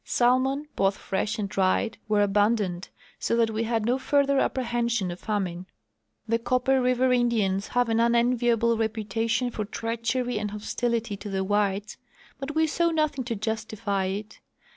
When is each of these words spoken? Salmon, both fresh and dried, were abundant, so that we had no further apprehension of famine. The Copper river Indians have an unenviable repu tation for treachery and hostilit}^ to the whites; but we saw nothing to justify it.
Salmon, 0.03 0.67
both 0.75 0.97
fresh 0.97 1.37
and 1.37 1.47
dried, 1.47 1.99
were 2.07 2.23
abundant, 2.23 2.89
so 3.19 3.35
that 3.35 3.51
we 3.51 3.65
had 3.65 3.85
no 3.85 3.99
further 3.99 4.39
apprehension 4.39 5.11
of 5.11 5.19
famine. 5.19 5.67
The 6.27 6.39
Copper 6.39 6.81
river 6.81 7.13
Indians 7.13 7.67
have 7.67 7.87
an 7.87 7.99
unenviable 7.99 8.77
repu 8.79 9.05
tation 9.07 9.53
for 9.53 9.63
treachery 9.63 10.39
and 10.39 10.49
hostilit}^ 10.49 11.19
to 11.19 11.29
the 11.29 11.43
whites; 11.43 11.97
but 12.39 12.55
we 12.55 12.65
saw 12.65 12.89
nothing 12.89 13.23
to 13.25 13.35
justify 13.35 14.05
it. 14.05 14.39